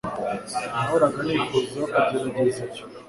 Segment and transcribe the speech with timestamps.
[0.73, 2.83] nahoraga nifuza kugerageza ibyo